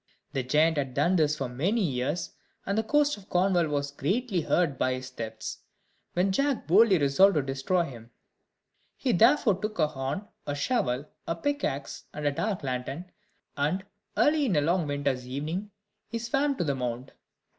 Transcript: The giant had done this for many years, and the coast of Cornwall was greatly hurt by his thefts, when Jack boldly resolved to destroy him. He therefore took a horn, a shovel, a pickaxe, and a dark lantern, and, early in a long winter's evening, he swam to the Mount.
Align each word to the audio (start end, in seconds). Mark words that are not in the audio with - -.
The 0.33 0.41
giant 0.41 0.77
had 0.77 0.95
done 0.95 1.15
this 1.15 1.37
for 1.37 1.47
many 1.47 1.83
years, 1.83 2.31
and 2.65 2.75
the 2.75 2.81
coast 2.81 3.17
of 3.17 3.29
Cornwall 3.29 3.67
was 3.67 3.91
greatly 3.91 4.41
hurt 4.41 4.79
by 4.79 4.95
his 4.95 5.11
thefts, 5.11 5.59
when 6.13 6.31
Jack 6.31 6.65
boldly 6.65 6.97
resolved 6.97 7.35
to 7.35 7.43
destroy 7.43 7.83
him. 7.83 8.09
He 8.95 9.11
therefore 9.11 9.61
took 9.61 9.77
a 9.77 9.85
horn, 9.89 10.27
a 10.47 10.55
shovel, 10.55 11.05
a 11.27 11.35
pickaxe, 11.35 12.05
and 12.15 12.25
a 12.25 12.31
dark 12.31 12.63
lantern, 12.63 13.11
and, 13.55 13.85
early 14.17 14.47
in 14.47 14.55
a 14.55 14.61
long 14.61 14.87
winter's 14.87 15.27
evening, 15.27 15.69
he 16.07 16.17
swam 16.17 16.55
to 16.57 16.63
the 16.63 16.73
Mount. 16.73 17.11